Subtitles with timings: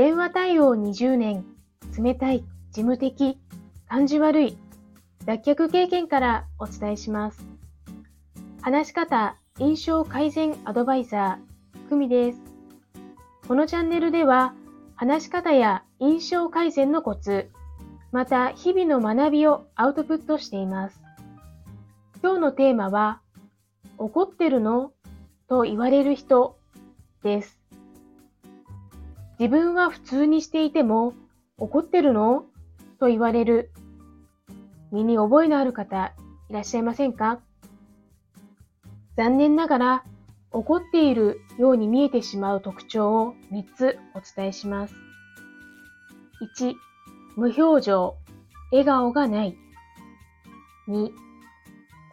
[0.00, 1.44] 電話対応20年、
[2.02, 3.38] 冷たい、事務的、
[3.86, 4.56] 感じ悪い、
[5.26, 7.46] 脱却経験からお伝えします。
[8.62, 12.40] 話し方、印象改善アドバイザー、久美です。
[13.46, 14.54] このチャンネルでは、
[14.96, 17.50] 話し方や印象改善のコツ、
[18.10, 20.98] また日々の学びをアウトプットしています。
[22.22, 23.20] 今日のテーマは、
[23.98, 24.92] 怒ってるの？
[25.46, 26.56] と言われる人
[27.22, 27.59] です。
[29.40, 31.14] 自分は普通にしていても
[31.56, 32.44] 怒ってるの？
[32.98, 33.72] と言われる。
[34.92, 36.12] 身に覚えのある方
[36.50, 37.40] いらっしゃいませんか？
[39.16, 40.04] 残念ながら
[40.50, 44.94] 怒っているように見えてしまう特徴を3つお伝えします。
[46.58, 46.74] 1、
[47.36, 48.16] 無表情、
[48.72, 49.56] 笑顔がない。
[50.86, 51.12] 2、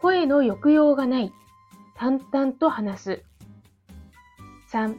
[0.00, 1.30] 声の抑揚がない、
[1.94, 3.22] 淡々と話す。
[4.72, 4.96] 3、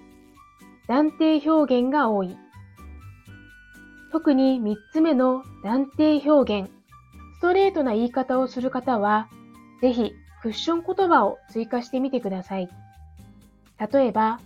[0.90, 2.36] 断定表現が多い。
[4.12, 6.72] 特に3つ目の断定表現、
[7.38, 9.30] ストレートな言い方をする方は、
[9.82, 12.70] ぜひクッション言葉を追加してみてください。
[13.92, 14.40] 例えば、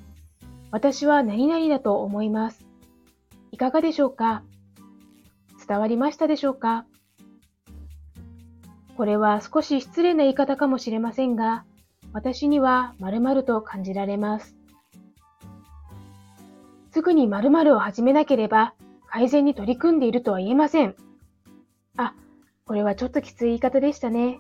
[0.70, 2.68] 私は何々だと思います。
[3.52, 4.44] いかがでしょうか？
[5.66, 6.86] 伝わりましたでしょうか？
[8.98, 11.64] これは少し失礼な言い方かもしれませんが、
[12.12, 14.58] 私には〇〇と感じられます。
[16.94, 18.76] すぐに〇〇を始めなければ
[19.10, 20.96] 改善に取り組んでいるとは言えません。
[21.98, 22.14] あ、
[22.68, 24.40] これはちょっときつい言い方でしたね。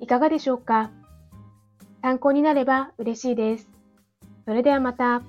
[0.00, 0.90] いかがでしょうか？
[2.02, 3.68] 参考になれば嬉しいです。
[4.46, 5.22] それではまた。